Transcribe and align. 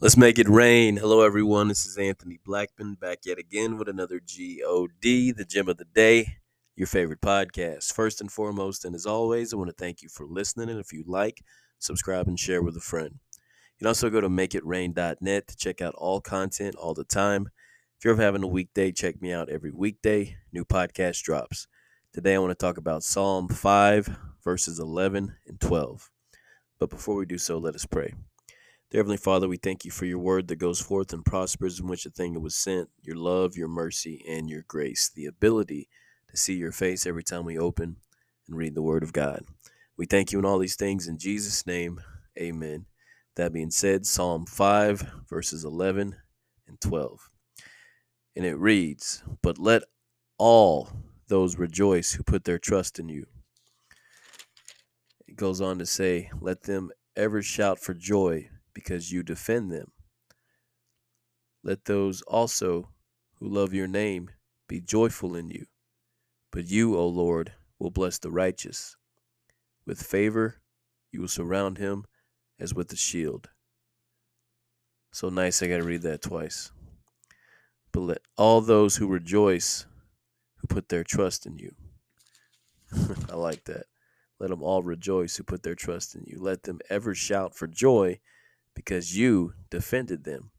Let's 0.00 0.16
make 0.16 0.40
it 0.40 0.48
rain. 0.48 0.96
Hello, 0.96 1.22
everyone. 1.22 1.68
This 1.68 1.86
is 1.86 1.96
Anthony 1.96 2.40
Blackmon 2.44 2.98
back 2.98 3.20
yet 3.24 3.38
again 3.38 3.78
with 3.78 3.88
another 3.88 4.18
GOD, 4.18 5.00
the 5.00 5.46
gem 5.48 5.68
of 5.68 5.76
the 5.76 5.84
day, 5.84 6.38
your 6.74 6.88
favorite 6.88 7.20
podcast. 7.20 7.92
First 7.92 8.20
and 8.20 8.30
foremost, 8.30 8.84
and 8.84 8.96
as 8.96 9.06
always, 9.06 9.52
I 9.52 9.56
want 9.56 9.70
to 9.70 9.76
thank 9.78 10.02
you 10.02 10.08
for 10.08 10.26
listening. 10.26 10.68
And 10.68 10.80
if 10.80 10.92
you 10.92 11.04
like, 11.06 11.44
subscribe 11.78 12.26
and 12.26 12.38
share 12.38 12.60
with 12.60 12.76
a 12.76 12.80
friend. 12.80 13.20
You 13.34 13.78
can 13.78 13.86
also 13.86 14.10
go 14.10 14.20
to 14.20 14.28
makeitrain.net 14.28 15.46
to 15.46 15.56
check 15.56 15.80
out 15.80 15.94
all 15.94 16.20
content 16.20 16.74
all 16.74 16.92
the 16.92 17.04
time. 17.04 17.50
If 17.96 18.04
you're 18.04 18.16
having 18.16 18.42
a 18.42 18.48
weekday, 18.48 18.90
check 18.90 19.22
me 19.22 19.32
out 19.32 19.48
every 19.48 19.70
weekday. 19.70 20.36
New 20.52 20.64
podcast 20.64 21.22
drops. 21.22 21.68
Today, 22.12 22.34
I 22.34 22.38
want 22.38 22.50
to 22.50 22.56
talk 22.56 22.78
about 22.78 23.04
Psalm 23.04 23.46
5, 23.46 24.16
verses 24.42 24.80
11 24.80 25.36
and 25.46 25.60
12. 25.60 26.10
But 26.80 26.90
before 26.90 27.14
we 27.14 27.26
do 27.26 27.38
so, 27.38 27.58
let 27.58 27.76
us 27.76 27.86
pray. 27.86 28.12
Dear 28.94 29.00
Heavenly 29.00 29.16
Father, 29.16 29.48
we 29.48 29.56
thank 29.56 29.84
you 29.84 29.90
for 29.90 30.04
your 30.04 30.20
word 30.20 30.46
that 30.46 30.60
goes 30.60 30.80
forth 30.80 31.12
and 31.12 31.24
prospers 31.24 31.80
in 31.80 31.88
which 31.88 32.06
a 32.06 32.10
thing 32.10 32.36
it 32.36 32.40
was 32.40 32.54
sent, 32.54 32.90
your 33.02 33.16
love, 33.16 33.56
your 33.56 33.66
mercy, 33.66 34.24
and 34.28 34.48
your 34.48 34.62
grace, 34.68 35.10
the 35.12 35.26
ability 35.26 35.88
to 36.30 36.36
see 36.36 36.54
your 36.54 36.70
face 36.70 37.04
every 37.04 37.24
time 37.24 37.44
we 37.44 37.58
open 37.58 37.96
and 38.46 38.56
read 38.56 38.76
the 38.76 38.82
word 38.82 39.02
of 39.02 39.12
God. 39.12 39.46
We 39.96 40.06
thank 40.06 40.30
you 40.30 40.38
in 40.38 40.44
all 40.44 40.60
these 40.60 40.76
things 40.76 41.08
in 41.08 41.18
Jesus' 41.18 41.66
name. 41.66 42.02
Amen. 42.38 42.86
That 43.34 43.52
being 43.52 43.72
said, 43.72 44.06
Psalm 44.06 44.46
5, 44.46 45.24
verses 45.28 45.64
11 45.64 46.14
and 46.68 46.80
12. 46.80 47.30
And 48.36 48.46
it 48.46 48.54
reads, 48.54 49.24
But 49.42 49.58
let 49.58 49.82
all 50.38 50.90
those 51.26 51.58
rejoice 51.58 52.12
who 52.12 52.22
put 52.22 52.44
their 52.44 52.60
trust 52.60 53.00
in 53.00 53.08
you. 53.08 53.26
It 55.26 55.34
goes 55.34 55.60
on 55.60 55.80
to 55.80 55.84
say, 55.84 56.30
Let 56.40 56.62
them 56.62 56.92
ever 57.16 57.42
shout 57.42 57.80
for 57.80 57.92
joy 57.92 58.50
because 58.74 59.12
you 59.12 59.22
defend 59.22 59.70
them. 59.70 59.92
Let 61.62 61.86
those 61.86 62.20
also 62.22 62.90
who 63.36 63.48
love 63.48 63.72
your 63.72 63.86
name 63.86 64.30
be 64.68 64.80
joyful 64.80 65.34
in 65.34 65.48
you. 65.48 65.66
But 66.50 66.70
you, 66.70 66.96
O 66.96 67.06
Lord, 67.06 67.52
will 67.78 67.90
bless 67.90 68.18
the 68.18 68.30
righteous. 68.30 68.96
With 69.86 70.02
favor 70.02 70.60
you 71.10 71.20
will 71.20 71.28
surround 71.28 71.78
him 71.78 72.04
as 72.58 72.74
with 72.74 72.92
a 72.92 72.96
shield. 72.96 73.50
So 75.12 75.28
nice, 75.28 75.62
I 75.62 75.68
got 75.68 75.76
to 75.78 75.84
read 75.84 76.02
that 76.02 76.22
twice. 76.22 76.72
But 77.92 78.00
let 78.00 78.18
all 78.36 78.60
those 78.60 78.96
who 78.96 79.06
rejoice, 79.06 79.86
who 80.56 80.66
put 80.66 80.88
their 80.88 81.04
trust 81.04 81.46
in 81.46 81.58
you. 81.58 81.72
I 83.30 83.36
like 83.36 83.64
that. 83.64 83.86
Let 84.40 84.50
them 84.50 84.62
all 84.62 84.82
rejoice 84.82 85.36
who 85.36 85.44
put 85.44 85.62
their 85.62 85.76
trust 85.76 86.16
in 86.16 86.24
you. 86.26 86.38
Let 86.40 86.64
them 86.64 86.80
ever 86.90 87.14
shout 87.14 87.54
for 87.54 87.68
joy 87.68 88.18
because 88.74 89.16
you 89.16 89.54
defended 89.70 90.24
them. 90.24 90.50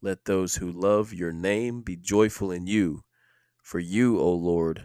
Let 0.00 0.24
those 0.24 0.56
who 0.56 0.70
love 0.70 1.12
your 1.12 1.32
name 1.32 1.82
be 1.82 1.96
joyful 1.96 2.50
in 2.50 2.66
you, 2.66 3.04
for 3.62 3.78
you, 3.78 4.18
O 4.18 4.32
Lord, 4.32 4.84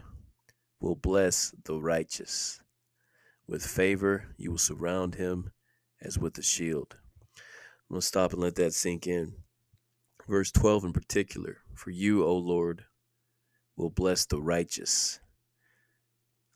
will 0.80 0.94
bless 0.94 1.54
the 1.64 1.80
righteous. 1.80 2.60
With 3.48 3.66
favor 3.66 4.34
you 4.36 4.52
will 4.52 4.58
surround 4.58 5.16
him 5.16 5.50
as 6.00 6.18
with 6.18 6.38
a 6.38 6.42
shield. 6.42 6.96
I'm 7.88 7.94
going 7.94 8.00
to 8.00 8.06
stop 8.06 8.32
and 8.32 8.42
let 8.42 8.54
that 8.56 8.74
sink 8.74 9.06
in. 9.06 9.32
Verse 10.28 10.52
12 10.52 10.84
in 10.84 10.92
particular 10.92 11.58
For 11.74 11.90
you, 11.90 12.24
O 12.24 12.36
Lord, 12.36 12.84
will 13.76 13.90
bless 13.90 14.26
the 14.26 14.40
righteous. 14.40 15.20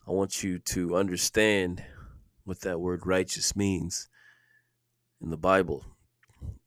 I 0.07 0.11
want 0.11 0.43
you 0.43 0.59
to 0.59 0.97
understand 0.97 1.83
what 2.45 2.61
that 2.61 2.81
word 2.81 3.07
righteous 3.07 3.57
means 3.57 4.09
in 5.23 5.31
the 5.31 5.37
Bible. 5.37 5.85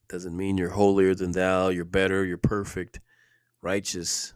Doesn't 0.08 0.38
mean 0.38 0.58
you're 0.58 0.70
holier 0.70 1.14
than 1.14 1.32
thou, 1.32 1.70
you're 1.70 1.84
better, 1.86 2.24
you're 2.24 2.38
perfect, 2.38 3.00
righteous. 3.62 4.34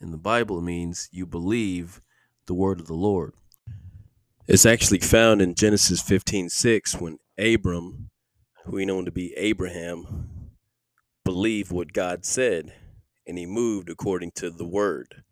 In 0.00 0.10
the 0.10 0.18
Bible 0.18 0.60
means 0.60 1.08
you 1.12 1.26
believe 1.26 2.00
the 2.46 2.54
word 2.54 2.80
of 2.80 2.86
the 2.86 2.94
Lord. 2.94 3.34
It's 4.46 4.66
actually 4.66 5.00
found 5.00 5.42
in 5.42 5.54
Genesis 5.54 6.02
15:6 6.02 7.00
when 7.00 7.18
Abram, 7.38 8.10
who 8.64 8.72
we 8.72 8.86
know 8.86 9.04
to 9.04 9.10
be 9.10 9.34
Abraham, 9.36 10.50
believed 11.24 11.70
what 11.70 11.92
God 11.92 12.24
said 12.24 12.72
and 13.26 13.36
he 13.36 13.44
moved 13.44 13.90
according 13.90 14.30
to 14.36 14.50
the 14.50 14.66
word. 14.66 15.22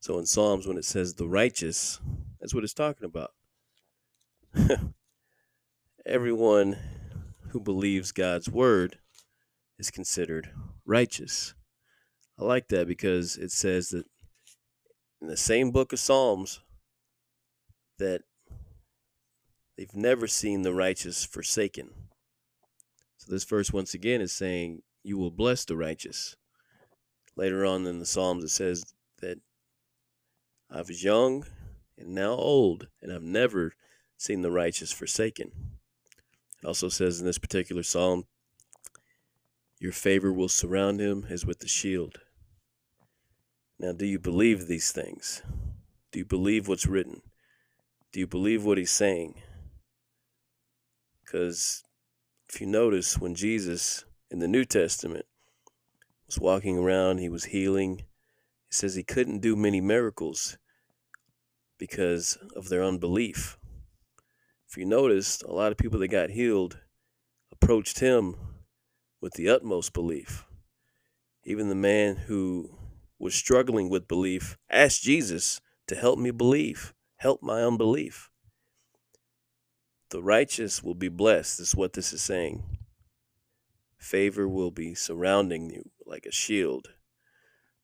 So 0.00 0.18
in 0.18 0.24
Psalms 0.24 0.66
when 0.66 0.78
it 0.78 0.86
says 0.86 1.14
the 1.14 1.28
righteous, 1.28 2.00
that's 2.40 2.54
what 2.54 2.64
it's 2.64 2.72
talking 2.72 3.04
about. 3.04 3.32
everyone 6.06 6.76
who 7.48 7.60
believes 7.60 8.12
God's 8.12 8.50
word 8.50 8.98
is 9.78 9.90
considered 9.90 10.50
righteous. 10.84 11.54
I 12.38 12.44
like 12.44 12.68
that 12.68 12.86
because 12.86 13.36
it 13.36 13.50
says 13.52 13.88
that 13.90 14.04
in 15.22 15.28
the 15.28 15.36
same 15.36 15.70
book 15.70 15.92
of 15.92 15.98
Psalms 15.98 16.60
that 17.98 18.22
they've 19.78 19.94
never 19.94 20.26
seen 20.26 20.62
the 20.62 20.74
righteous 20.74 21.24
forsaken. 21.24 21.90
So 23.16 23.32
this 23.32 23.44
verse 23.44 23.72
once 23.72 23.94
again 23.94 24.20
is 24.20 24.32
saying 24.32 24.82
you 25.02 25.16
will 25.16 25.30
bless 25.30 25.64
the 25.64 25.76
righteous. 25.76 26.36
Later 27.36 27.64
on 27.64 27.86
in 27.86 27.98
the 27.98 28.06
Psalms 28.06 28.44
it 28.44 28.50
says 28.50 28.84
that 29.20 29.38
I 30.70 30.82
was 30.82 31.02
young 31.02 31.46
and 31.96 32.14
now 32.14 32.32
old 32.32 32.88
and 33.00 33.10
I've 33.10 33.22
never 33.22 33.72
seen 34.18 34.42
the 34.42 34.50
righteous 34.50 34.92
forsaken. 34.92 35.73
It 36.64 36.68
also 36.68 36.88
says 36.88 37.20
in 37.20 37.26
this 37.26 37.36
particular 37.36 37.82
psalm, 37.82 38.24
Your 39.78 39.92
favor 39.92 40.32
will 40.32 40.48
surround 40.48 40.98
him 40.98 41.26
as 41.28 41.44
with 41.44 41.62
a 41.62 41.68
shield. 41.68 42.20
Now, 43.78 43.92
do 43.92 44.06
you 44.06 44.18
believe 44.18 44.66
these 44.66 44.90
things? 44.90 45.42
Do 46.10 46.20
you 46.20 46.24
believe 46.24 46.66
what's 46.66 46.86
written? 46.86 47.20
Do 48.12 48.20
you 48.20 48.26
believe 48.26 48.64
what 48.64 48.78
he's 48.78 48.90
saying? 48.90 49.42
Because 51.22 51.84
if 52.48 52.62
you 52.62 52.66
notice, 52.66 53.18
when 53.18 53.34
Jesus 53.34 54.06
in 54.30 54.38
the 54.38 54.48
New 54.48 54.64
Testament 54.64 55.26
was 56.26 56.38
walking 56.38 56.78
around, 56.78 57.18
he 57.18 57.28
was 57.28 57.44
healing. 57.44 57.96
He 57.98 58.70
says 58.70 58.94
he 58.94 59.02
couldn't 59.02 59.40
do 59.40 59.54
many 59.54 59.82
miracles 59.82 60.56
because 61.76 62.38
of 62.56 62.70
their 62.70 62.82
unbelief 62.82 63.58
if 64.74 64.78
you 64.78 64.84
noticed, 64.84 65.44
a 65.44 65.52
lot 65.52 65.70
of 65.70 65.78
people 65.78 66.00
that 66.00 66.08
got 66.08 66.30
healed 66.30 66.80
approached 67.52 68.00
him 68.00 68.34
with 69.20 69.34
the 69.34 69.48
utmost 69.48 69.92
belief. 69.92 70.46
Even 71.44 71.68
the 71.68 71.76
man 71.76 72.16
who 72.16 72.76
was 73.16 73.36
struggling 73.36 73.88
with 73.88 74.08
belief 74.08 74.58
asked 74.68 75.04
Jesus 75.04 75.60
to 75.86 75.94
help 75.94 76.18
me 76.18 76.32
believe, 76.32 76.92
help 77.18 77.40
my 77.40 77.62
unbelief. 77.62 78.32
The 80.10 80.20
righteous 80.20 80.82
will 80.82 80.96
be 80.96 81.08
blessed, 81.08 81.60
is 81.60 81.76
what 81.76 81.92
this 81.92 82.12
is 82.12 82.22
saying. 82.22 82.64
Favor 83.96 84.48
will 84.48 84.72
be 84.72 84.92
surrounding 84.92 85.70
you 85.70 85.88
like 86.04 86.26
a 86.26 86.32
shield. 86.32 86.88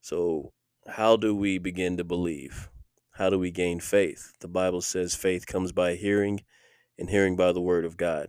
So, 0.01 0.55
how 0.89 1.17
do 1.17 1.37
we 1.37 1.59
begin 1.59 1.97
to 1.99 2.05
believe? 2.05 2.69
How 3.13 3.31
do 3.31 3.39
we 3.39 3.53
gain 3.53 3.79
faith? 3.79 4.33
The 4.41 4.49
Bible 4.49 4.81
says 4.81 5.15
faith 5.15 5.47
comes 5.47 5.71
by 5.71 5.95
hearing 5.95 6.41
and 7.01 7.11
hearing 7.11 7.35
by 7.35 7.51
the 7.51 7.61
word 7.61 7.85
of 7.85 7.97
God. 7.97 8.29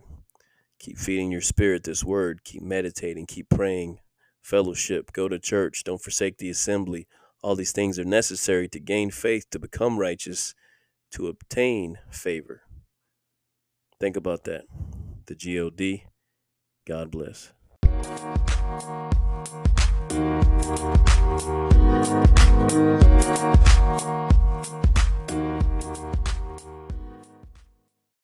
Keep 0.80 0.98
feeding 0.98 1.30
your 1.30 1.42
spirit 1.42 1.84
this 1.84 2.02
word. 2.02 2.42
Keep 2.42 2.62
meditating. 2.62 3.26
Keep 3.26 3.50
praying. 3.50 3.98
Fellowship. 4.42 5.12
Go 5.12 5.28
to 5.28 5.38
church. 5.38 5.84
Don't 5.84 6.02
forsake 6.02 6.38
the 6.38 6.50
assembly. 6.50 7.06
All 7.42 7.54
these 7.54 7.72
things 7.72 7.98
are 7.98 8.04
necessary 8.04 8.68
to 8.68 8.80
gain 8.80 9.10
faith, 9.10 9.48
to 9.50 9.58
become 9.60 9.98
righteous, 9.98 10.54
to 11.12 11.28
obtain 11.28 11.98
favor. 12.10 12.62
Think 14.00 14.16
about 14.16 14.44
that. 14.44 14.64
The 15.26 15.34
G-O-D. 15.36 16.06
God 16.86 17.10
bless. 17.12 17.52